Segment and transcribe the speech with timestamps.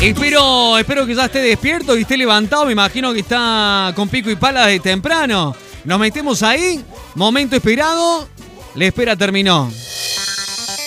[0.00, 2.66] Espero, espero que ya esté despierto y esté levantado.
[2.66, 5.56] Me imagino que está con pico y pala de temprano.
[5.84, 6.84] Nos metemos ahí.
[7.16, 8.28] Momento esperado.
[8.76, 9.72] La espera terminó.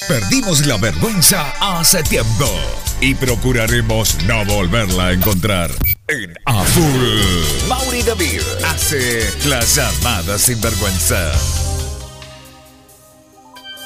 [0.07, 2.49] Perdimos la vergüenza hace tiempo
[3.01, 5.71] y procuraremos no volverla a encontrar.
[6.07, 11.31] En A Full, Mauri David hace la llamada sin vergüenza.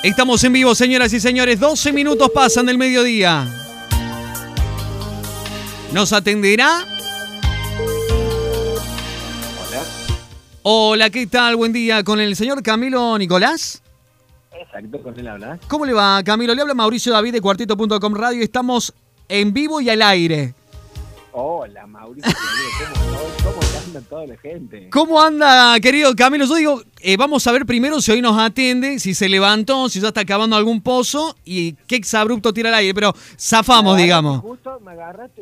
[0.04, 1.60] Estamos en vivo, señoras y señores.
[1.60, 3.65] 12 minutos pasan del mediodía.
[5.96, 6.84] ¿Nos atenderá?
[9.70, 9.84] Hola.
[10.64, 11.56] Hola, ¿qué tal?
[11.56, 12.04] Buen día.
[12.04, 13.82] ¿Con el señor Camilo Nicolás?
[14.52, 15.58] Exacto, con él habla.
[15.70, 16.54] ¿Cómo le va, Camilo?
[16.54, 18.44] Le habla Mauricio David de Cuartito.com Radio.
[18.44, 18.94] Estamos
[19.30, 20.54] en vivo y al aire.
[21.32, 22.30] Hola, Mauricio.
[23.44, 24.90] ¿Cómo, cómo, anda toda la gente?
[24.90, 26.46] ¿Cómo anda, querido Camilo?
[26.46, 30.02] Yo digo, eh, vamos a ver primero si hoy nos atiende, si se levantó, si
[30.02, 34.42] ya está acabando algún pozo y qué exabrupto tira al aire, pero zafamos, Me digamos.
[34.42, 35.42] Justo, me agarraste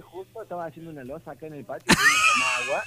[0.53, 2.83] estaba haciendo una losa acá en el patio, fui a tomar agua.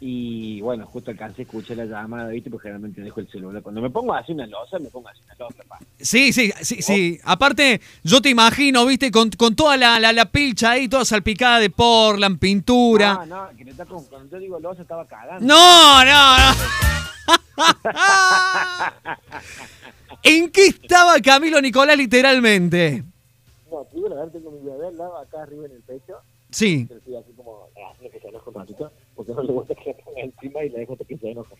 [0.00, 2.50] Y bueno, justo alcancé, escuché la llamada, ¿viste?
[2.50, 3.60] Porque generalmente dejo el celular.
[3.62, 5.78] Cuando me pongo a hacer una losa, me pongo a hacer una losa, pa.
[5.98, 7.18] Sí, sí, sí, sí.
[7.24, 11.58] Aparte, yo te imagino, viste, con, con toda la, la, la pilcha ahí, toda salpicada
[11.58, 13.14] de Portland, pintura.
[13.14, 15.44] No, no, que me está con- cuando yo digo losa estaba cagando.
[15.44, 16.54] No, no, no.
[20.22, 23.02] ¿En qué estaba Camilo Nicolás literalmente?
[23.68, 26.14] No, primero, a ver, tengo mi bebé al lado, acá arriba en el pecho.
[26.50, 26.86] Sí.
[26.88, 29.90] Pero así como, ah, haciendo que se enoje un ratito, porque no le gusta que
[29.90, 31.54] la ponga encima y le dejo que se enoje.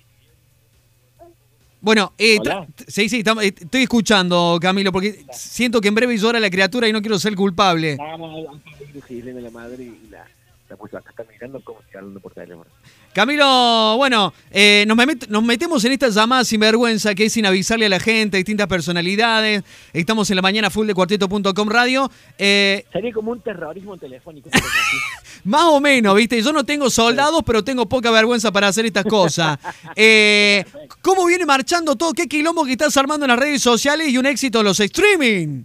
[1.81, 2.39] Bueno, eh,
[2.89, 6.93] sí, sí, eh, estoy escuchando, Camilo, porque siento que en breve llora la criatura y
[6.93, 7.97] no quiero ser culpable.
[7.97, 10.27] No, no, acá viene la madre y la,
[10.69, 12.67] la puso hablando por teléfono.
[13.15, 17.47] Camilo, bueno, eh, nos, met- nos metemos en esta llamada sin vergüenza que es sin
[17.47, 19.63] avisarle a la gente, distintas personalidades.
[19.93, 22.11] Estamos en la mañana full de cuarteto.com radio.
[22.37, 24.51] Eh, Sería como un terrorismo telefónico.
[25.45, 26.43] más o menos, ¿viste?
[26.43, 29.59] Yo no tengo soldados, pero tengo poca vergüenza para hacer estas cosas.
[29.97, 30.65] Eh,
[31.03, 32.13] ¿Cómo viene marchando todo?
[32.13, 35.65] ¿Qué quilombo que estás armando en las redes sociales y un éxito en los streaming?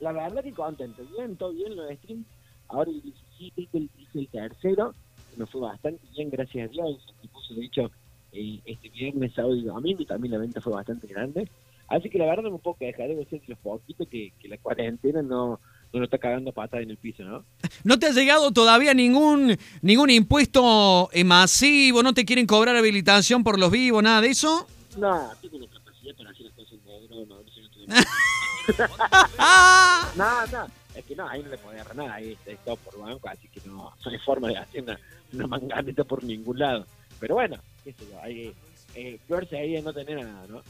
[0.00, 2.26] La verdad que contento, bien, todo bien los streams.
[2.68, 4.94] Ahora el 17 hice el, hice el tercero,
[5.36, 6.98] me fue bastante bien, gracias a Dios.
[7.20, 7.90] Se puso, de hecho,
[8.32, 11.48] eh, este viernes, sábado y domingo, también la venta fue bastante grande.
[11.88, 15.20] Así que la verdad no me puedo ser de los poquitos que, que la cuarentena
[15.20, 15.60] no,
[15.92, 17.44] no lo está cagando patada en el piso, ¿no?
[17.84, 22.02] ¿No te ha llegado todavía ningún, ningún impuesto eh, masivo?
[22.02, 24.02] ¿No te quieren cobrar habilitación por los vivos?
[24.02, 24.66] ¿Nada de eso?
[24.96, 27.42] No, tengo la capacidad para hacer las cosas negro, no, no,
[28.78, 28.94] no, no,
[29.38, 30.12] ¡Ah!
[30.16, 32.76] No, no, es que no, ahí no le podía agarrar nada, ahí está, es todo
[32.76, 34.98] por banco, así que no, no hay forma de hacer una,
[35.32, 36.86] una manganeta por ningún lado.
[37.20, 38.52] Pero bueno, qué sé yo, hay
[38.94, 40.62] eh, peor sería no tener nada, ¿no?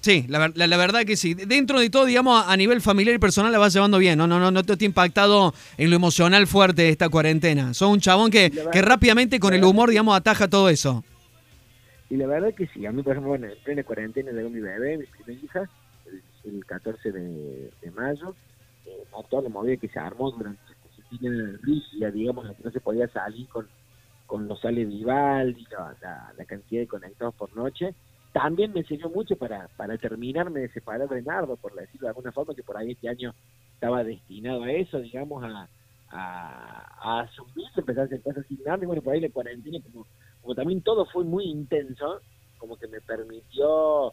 [0.00, 1.34] Sí, la, la- la verdad que sí.
[1.34, 4.26] Dentro de todo, digamos, a nivel familiar y personal la vas llevando bien, ¿no?
[4.28, 7.74] No, no, no te ha impactado en lo emocional fuerte esta cuarentena.
[7.74, 11.02] Sos un chabón que, verdad- que rápidamente con el humor, digamos, ataja todo eso.
[12.08, 14.60] Y la verdad que sí, a mí, por ejemplo, bueno, en plena cuarentena llegó mi
[14.60, 15.70] bebé, mi primera hija,
[16.44, 18.36] el, el 14 de, de mayo,
[18.86, 22.70] eh, toda la movida que se armó durante esta disciplina rígida, digamos, la que no
[22.70, 23.68] se podía salir con,
[24.26, 27.94] con los sales Vivaldi, la, la, la cantidad de conectados por noche,
[28.32, 32.32] también me sirvió mucho para, para terminarme de separar de Nardo, por decirlo de alguna
[32.32, 33.34] forma, que por ahí este año
[33.74, 35.68] estaba destinado a eso, digamos, a,
[36.10, 39.78] a, a asumir, empezar a hacer cosas sin Nardo, y bueno, por ahí la cuarentena,
[39.82, 40.06] como,
[40.42, 42.20] como también todo fue muy intenso,
[42.58, 44.12] como que me permitió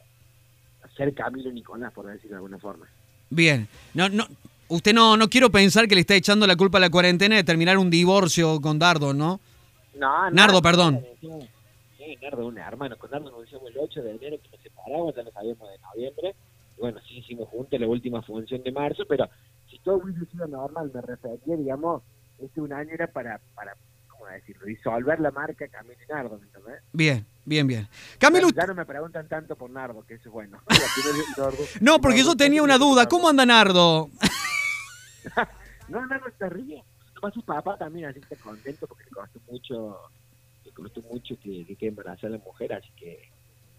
[0.96, 2.88] ser Camilo Nicolás, por decirlo de alguna forma.
[3.30, 3.68] Bien.
[3.94, 4.26] No, no,
[4.68, 7.44] usted no, no quiero pensar que le está echando la culpa a la cuarentena de
[7.44, 9.40] terminar un divorcio con Dardo, ¿no?
[9.96, 11.06] No, Nardo, perdón.
[11.22, 12.98] Sí, Nardo, un hermano.
[12.98, 15.78] Con Nardo nos hicimos el 8 de enero que nos separamos, ya lo sabíamos de
[15.80, 16.36] noviembre.
[16.78, 19.30] Y bueno, sí hicimos juntos la última función de marzo, pero
[19.70, 22.02] si todo hubiese sido normal, me refería, digamos,
[22.40, 23.76] este un año era para, para
[24.08, 24.66] ¿cómo decirlo?
[24.66, 26.82] Disolver la marca Camilo y Nardo, ¿me entendés?
[26.92, 27.88] Bien, bien, bien.
[28.18, 30.60] Camilo, Ya, no me preguntan tanto por Nardo, que eso es bueno.
[31.82, 33.08] No, porque yo tenía una duda.
[33.08, 34.10] ¿Cómo anda Nardo?
[35.90, 36.82] No, Nardo está ríe.
[37.12, 39.98] Además su papá también así está contento porque le costó mucho,
[40.64, 43.30] le costó mucho que, que quede embarazada la mujer, así que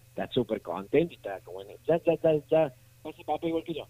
[0.09, 3.87] está súper contento y está como, ya, ya, ya, ya, pasa papá igual que yo.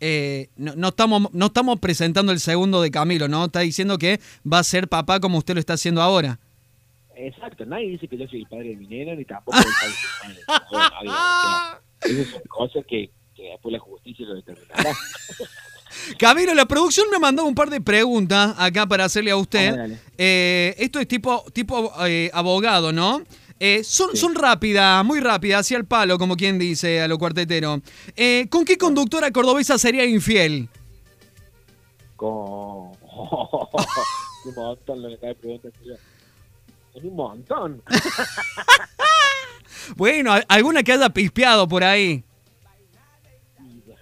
[0.00, 3.44] Eh, no, no estamos, no estamos presentando el segundo de Camilo, ¿no?
[3.44, 4.18] Está diciendo que
[4.50, 6.38] va a ser papá como usted lo está haciendo ahora.
[7.14, 10.34] Exacto, nadie dice que yo soy el padre de mi nena, ni tampoco el padre
[10.34, 13.10] de mi esas son cosas que,
[13.40, 14.94] que después la justicia lo determinará.
[16.18, 19.76] Camilo, la producción me mandó un par de preguntas acá para hacerle a usted.
[19.76, 19.88] Ah.
[20.16, 23.22] Eh, esto es tipo, tipo eh, abogado, ¿no?
[23.58, 24.18] Eh, son, Sí.
[24.18, 27.82] son rápidas, muy rápidas, hacia el palo, como quien dice a lo cuartetero.
[28.48, 30.68] ¿Con qué conductora cordobesa sería infiel?
[32.16, 32.28] Con,
[34.44, 35.72] un montón lo que de preguntar.
[36.94, 37.82] Es un montón.
[39.96, 42.22] Bueno, alguna que haya pispeado por ahí.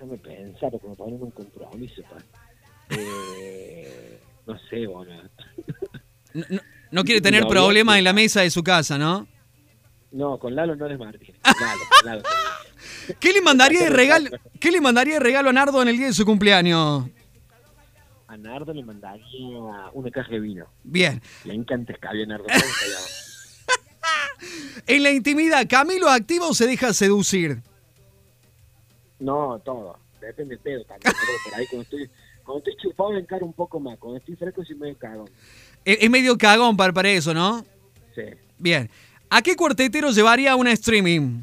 [0.08, 2.02] Déjame pensar, me ponen un compromiso.
[2.02, 2.16] pa.
[2.96, 5.12] Eh, no sé, bueno.
[6.34, 6.60] No, no-
[6.90, 9.26] no quiere tener No, problemas en la mesa de su casa, ¿no?
[10.10, 11.36] No, con Lalo no eres Martínez.
[11.60, 12.22] Lalo, Lalo.
[13.20, 14.30] ¿Qué le mandaría de regalo?
[14.58, 17.04] ¿Qué le mandaría de regalo a Nardo en el día de su cumpleaños?
[18.28, 20.66] A Nardo le mandaría una caja de vino.
[20.84, 21.20] Bien.
[21.44, 22.46] Le encanta escabio a Nardo.
[24.86, 27.62] En la intimidad, ¿Camilo activa o se deja seducir?
[29.20, 29.98] No, todo.
[30.20, 31.12] Depende del pedo también.
[31.14, 31.50] ¿no?
[31.50, 32.10] Por ahí cuando estoy,
[32.44, 33.98] cuando estoy chupado me encaro un poco más.
[33.98, 35.28] Cuando estoy fresco sí me cagón.
[35.84, 37.64] Es, es medio cagón para, para eso, ¿no?
[38.14, 38.22] Sí.
[38.58, 38.90] Bien.
[39.30, 41.42] ¿A qué cuartetero llevaría una streaming?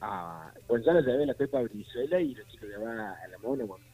[0.00, 3.64] Ah, Gonzalo llevé la Pepa Brizuela y lo quiero llevar a la mona.
[3.64, 3.84] bueno.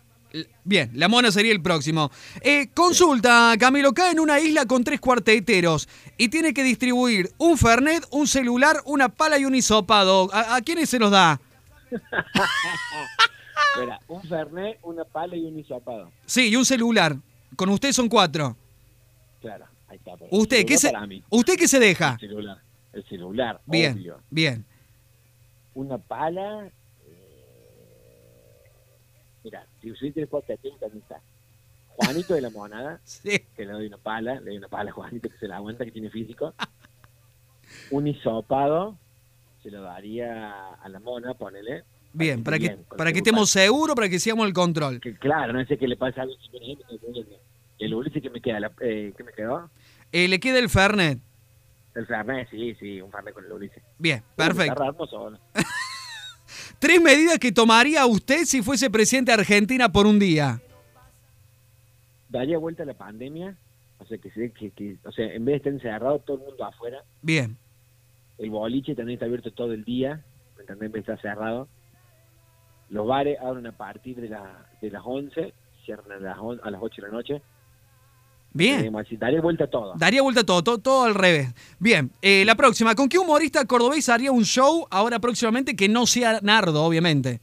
[0.65, 2.11] Bien, la mona sería el próximo.
[2.43, 5.89] Eh, consulta, Camilo, cae en una isla con tres cuarteteros
[6.19, 10.29] y tiene que distribuir un Fernet, un celular, una pala y un hisopado.
[10.35, 11.41] ¿A, a quiénes se los da?
[13.75, 16.11] Espera, un Fernet, una pala y un hisopado.
[16.25, 17.17] Sí, y un celular.
[17.57, 18.57] Con usted son cuatro.
[19.41, 20.13] Claro, ahí está.
[20.31, 21.25] ¿Usted qué se, celular para mí.
[21.31, 22.13] ¿usted qué se deja?
[22.15, 22.59] El celular.
[22.93, 24.21] El celular, Bien, obvio.
[24.31, 24.65] bien.
[25.75, 26.67] Una pala.
[26.67, 26.71] eh,
[29.45, 31.21] Mira, si usted tiene cuartetero también está.
[31.89, 33.39] Juanito de la Monada, Sí.
[33.55, 35.85] que le doy una pala, le doy una pala a Juanito que se la aguanta,
[35.85, 36.55] que tiene físico.
[37.91, 38.97] Un hisopado,
[39.67, 41.83] se lo daría a la mona, ponele.
[42.13, 45.01] Bien, para que, Bien, para que estemos seguros, para que sigamos el control.
[45.01, 46.27] Que claro, no sé qué le pasa a.
[47.79, 49.69] El Ulises que me queda, la, eh, ¿qué me quedó?
[50.13, 51.19] Eh, le queda el Fernet.
[51.97, 53.83] El Fernet, sí, sí, un Fernet con el Ulises.
[53.99, 54.85] Bien, perfecto.
[54.85, 55.33] hermoso.
[56.79, 60.61] Tres medidas que tomaría usted si fuese presidente de Argentina por un día.
[62.29, 63.57] Daría vuelta a la pandemia,
[63.99, 66.45] o sea, que, se- que, que, o sea, en vez de estar encerrado todo el
[66.45, 67.57] mundo afuera, Bien,
[68.39, 70.23] el boliche también está abierto todo el día,
[70.57, 70.95] ¿me entendés?
[70.95, 71.69] Estar cerrado.
[72.91, 75.53] Los bares abren a partir de, la, de las 11,
[75.85, 77.43] cierran a las, on- a las 8 de la noche.
[78.53, 78.95] bien.
[78.97, 79.95] Así, daría vuelta a todo.
[79.97, 81.53] Daría vuelta todo, todo, todo al revés.
[81.79, 82.95] Bien, eh, la próxima.
[82.95, 87.41] ¿Con qué humorista cordobés haría un show ahora próximamente que no sea Nardo, obviamente?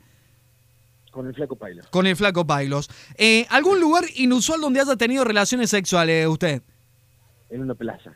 [1.12, 1.84] Con el flaco pailo.
[1.92, 2.90] Con el flaco Pailos.
[3.18, 6.64] Eh, ¿Algún lugar inusual donde haya tenido relaciones sexuales usted?
[7.52, 8.14] En una plaza.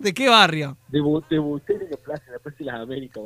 [0.00, 0.76] ¿De qué barrio?
[0.90, 3.22] Debu- Debuté en una plaza en la Plaza de las Américas.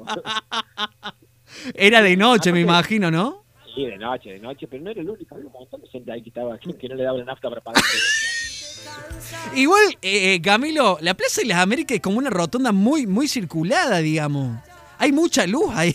[1.75, 3.44] Era de noche, me imagino, ¿no?
[3.75, 5.35] Sí, de noche, de noche, pero no era el único.
[5.37, 7.49] Había un montón de gente ahí que estaba que, que no le daba la nafta
[7.49, 7.82] para pagar.
[9.55, 13.29] Igual, eh, eh, Camilo, la Plaza de las Américas es como una rotonda muy, muy
[13.29, 14.59] circulada, digamos.
[14.99, 15.93] Hay mucha luz ahí.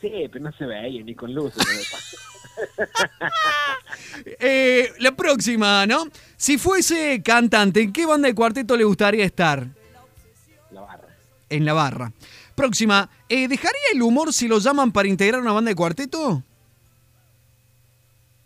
[0.00, 1.54] Sí, pero no se veía ni con luz.
[4.38, 6.04] Eh, la próxima, ¿no?
[6.36, 9.66] Si fuese cantante, ¿en qué banda de cuarteto le gustaría estar?
[10.70, 11.08] La barra.
[11.48, 12.12] En la barra.
[12.54, 16.42] Próxima, eh, ¿dejaría el humor si lo llaman para integrar una banda de cuarteto?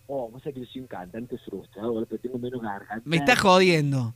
[0.07, 3.03] Oh, vos sabés que yo soy un cantante frustrado, pero tengo menos garganta.
[3.05, 4.15] Me está jodiendo.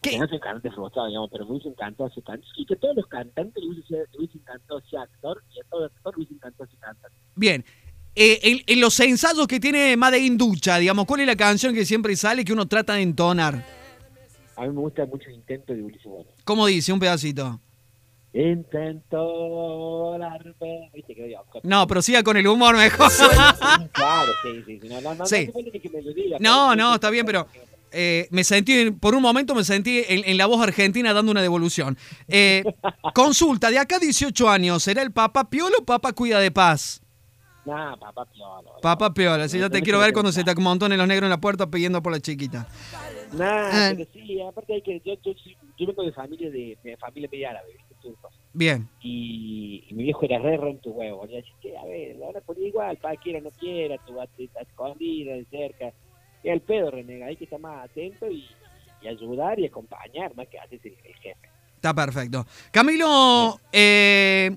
[0.00, 0.18] ¿Qué?
[0.18, 2.48] No soy un cantante frustrado, digamos, pero me hubiese encantado ser cantante.
[2.56, 5.92] Y que a todos los cantantes les hubiese, encantado ser actor y a todos los
[5.92, 7.16] actores les hubiese encantado ser cantante.
[7.36, 7.64] Bien.
[8.16, 11.74] Eh, en, en los ensayos que tiene Made in Ducha, digamos, ¿cuál es la canción
[11.74, 13.64] que siempre sale que uno trata de entonar?
[14.56, 16.30] A mí me gusta mucho el intento de Ulises Bueno.
[16.44, 16.92] ¿Cómo dice?
[16.92, 17.60] Un pedacito.
[18.32, 20.90] Intento volarme.
[20.94, 21.38] Viste que yo.
[21.62, 23.10] No, pero siga con el humor mejor.
[23.92, 24.80] Claro, sí, sí.
[24.88, 25.50] No, no, no, Sí.
[26.40, 27.46] no no, está bien, pero
[27.92, 31.42] eh, me sentí, por un momento me sentí en, en la voz argentina dando una
[31.42, 31.96] devolución.
[32.26, 32.64] Eh,
[33.14, 37.00] consulta, de acá a 18 años, ¿será el Papa Piolo o Papa Cuida de Paz?
[37.64, 38.70] Nah, papá, piola.
[38.82, 41.40] Papa Piola, si ya te quiero ver cuando se te amontonen los negros en la
[41.40, 42.68] puerta pidiendo por la chiquita.
[43.32, 43.92] Nah, Ah.
[43.96, 45.00] pero sí, aparte hay que.
[45.04, 45.32] Yo, yo,
[45.78, 47.94] yo vengo de familia de, de familia media árabe, ¿viste?
[48.02, 48.34] Turcos.
[48.52, 51.24] Bien, Y, y mi viejo era re tu huevo.
[51.26, 54.60] Le decía, "Che, a ver, ahora por igual, para quiera o no quiera, tu está
[54.60, 55.92] escondida de cerca.
[56.42, 58.44] Y al pedo, renega, hay que estar más atento y,
[59.00, 61.48] y ayudar y acompañar, más que hacer el, el jefe.
[61.76, 62.44] está perfecto.
[62.70, 64.54] Camilo, eh,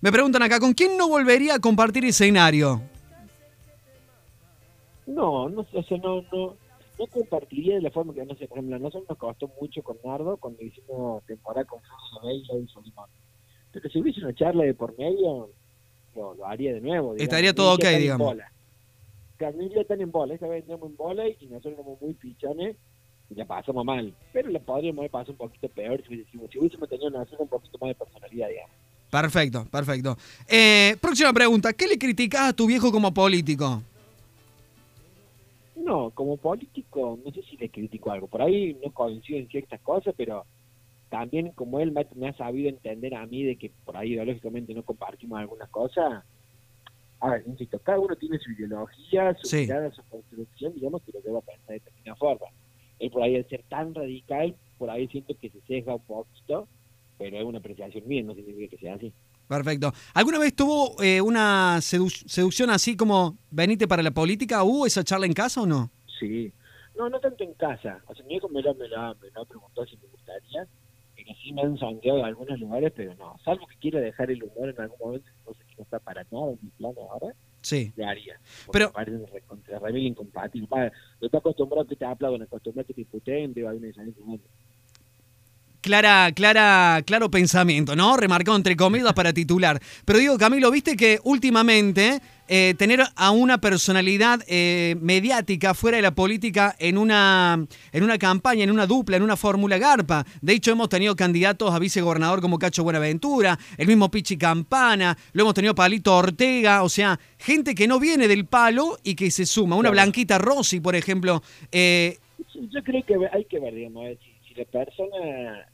[0.00, 2.80] me preguntan acá, ¿con quién no volvería a compartir escenario?
[5.06, 6.56] No, no, o sea, no, no,
[6.98, 9.82] no compartiría de la forma que, no sé, por ejemplo, a nosotros nos costó mucho
[9.82, 11.80] con Nardo cuando hicimos temporada con
[12.22, 13.08] Bella y Solimón.
[13.72, 15.50] Pero si hubiese una charla de por medio,
[16.14, 17.14] lo, lo haría de nuevo.
[17.14, 17.22] digamos.
[17.22, 18.36] Estaría todo ok, digamos.
[19.38, 20.34] que están en bola.
[20.34, 22.76] Esta vez entramos en bola y nosotros éramos muy pichones
[23.30, 24.14] y la pasamos mal.
[24.32, 27.48] Pero la podríamos haber pasado un poquito peor si hubiésemos, si hubiésemos tenido nosotros un
[27.48, 28.87] poquito más de personalidad, digamos.
[29.10, 30.16] Perfecto, perfecto.
[30.46, 33.82] Eh, próxima pregunta, ¿qué le criticás a tu viejo como político?
[35.88, 38.26] no, como político, no sé si le critico algo.
[38.26, 40.44] Por ahí no coincido en ciertas cosas, pero
[41.08, 44.82] también como él me, ha sabido entender a mí de que por ahí ideológicamente no
[44.82, 46.24] compartimos algunas cosas.
[47.20, 51.22] A ver, insisto, cada uno tiene su ideología, su mirada, su construcción, digamos, que lo
[51.22, 52.46] lleva a pensar de determinada forma.
[52.98, 56.68] Él por ahí al ser tan radical, por ahí siento que se sesga un poquito,
[57.18, 59.12] pero es una apreciación mía, no significa que sea así.
[59.48, 59.92] Perfecto.
[60.14, 64.62] ¿Alguna vez tuvo eh, una seducción así como venite para la política?
[64.62, 65.90] ¿Hubo esa charla en casa o no?
[66.20, 66.52] Sí.
[66.96, 68.02] No, no tanto en casa.
[68.06, 70.66] O sea, mi hijo me lo, me lo, me lo preguntó si me gustaría.
[71.14, 73.36] Que sí me han sondeado en algunos lugares, pero no.
[73.44, 76.52] Salvo que quiera dejar el humor en algún momento, cosa que no está para nada
[76.52, 77.34] en mi plan ahora.
[77.60, 77.92] Sí.
[77.96, 78.40] Le haría.
[78.72, 78.92] Pero.
[78.92, 80.68] Parece contra incompatible.
[81.20, 84.14] Yo estoy acostumbrado a que te aplaudan, acostumbrado a que te imputen, de alguna de
[85.80, 88.16] Clara, clara, claro pensamiento, ¿no?
[88.16, 89.80] Remarcado entre comillas para titular.
[90.04, 96.02] Pero digo, Camilo, viste que últimamente eh, tener a una personalidad eh, mediática fuera de
[96.02, 100.24] la política en una, en una campaña, en una dupla, en una fórmula garpa.
[100.40, 105.42] De hecho, hemos tenido candidatos a vicegobernador como Cacho Buenaventura, el mismo Pichi Campana, lo
[105.42, 109.46] hemos tenido Palito Ortega, o sea, gente que no viene del palo y que se
[109.46, 109.76] suma.
[109.76, 111.42] Una Blanquita Rossi, por ejemplo.
[111.70, 112.18] Eh,
[112.54, 114.06] yo creo que hay que ver, digamos,
[114.58, 115.68] la persona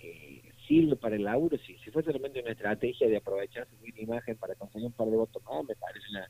[0.00, 4.00] eh, sirve para el laburo, si, si fue solamente una estrategia de aprovechar su buena
[4.00, 6.28] imagen para conseguir un par de votos más, me parece una,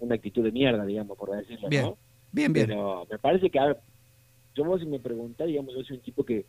[0.00, 1.84] una actitud de mierda, digamos, por decirlo, bien.
[1.84, 1.98] ¿no?
[2.32, 2.66] Bien, bien.
[2.66, 3.78] Pero me parece que, a ver,
[4.54, 6.46] yo vos si me preguntás, digamos, yo soy un tipo que,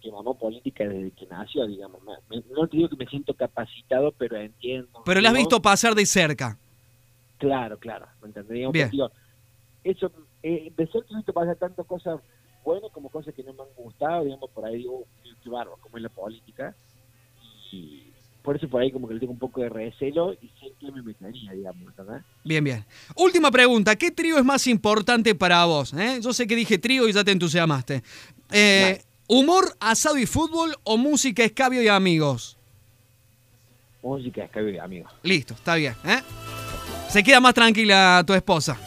[0.00, 2.00] que mamó política desde que nació, digamos.
[2.04, 5.02] no te digo que me siento capacitado, pero entiendo.
[5.04, 6.58] Pero la has visto pasar de cerca.
[7.38, 8.70] Claro, claro, ¿me entendés?
[8.70, 8.90] Bien.
[9.82, 12.20] eso, eh, de cerca he visto pasar tantas cosas
[12.64, 15.04] bueno como cosas que no me han gustado, digamos, por ahí digo,
[15.42, 16.74] qué barro, como es la política.
[17.72, 18.10] Y
[18.42, 20.90] por eso por ahí como que le tengo un poco de recelo y sé que
[20.90, 22.22] me metería, digamos, ¿verdad?
[22.44, 22.84] Bien, bien.
[23.16, 25.92] Última pregunta, ¿qué trío es más importante para vos?
[25.94, 26.20] Eh?
[26.22, 28.02] Yo sé que dije trío y ya te entusiasmaste.
[28.50, 32.56] Eh, ¿Humor, asado y fútbol o música, escabio y amigos?
[34.02, 35.12] Música, escabio y amigos.
[35.22, 35.94] Listo, está bien.
[36.04, 36.20] ¿eh?
[37.08, 38.78] Se queda más tranquila tu esposa.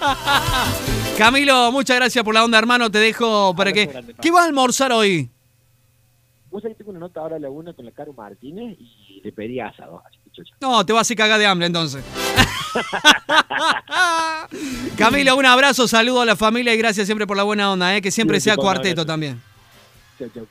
[1.18, 2.90] Camilo, muchas gracias por la onda, hermano.
[2.90, 3.88] Te dejo para que.
[4.20, 5.30] ¿Qué va a almorzar hoy?
[6.50, 9.32] Vos ahí tengo una nota ahora a la una con la Caro Martínez y le
[9.32, 10.02] pedí asado.
[10.60, 12.04] No, te vas a hacer cagar de hambre entonces.
[14.96, 18.02] Camilo, un abrazo, saludo a la familia y gracias siempre por la buena onda, ¿eh?
[18.02, 19.40] que siempre sea cuarteto también.
[20.18, 20.46] Chau, chau.